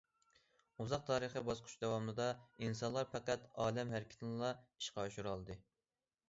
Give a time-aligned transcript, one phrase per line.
[0.83, 2.25] ئۇزاق تارىخىي باسقۇچ داۋامىدا
[2.63, 5.61] ئىنسانلار پەقەت ئالەم ھەرىكىتىنىلا ئىشقا ئاشۇرالىدى.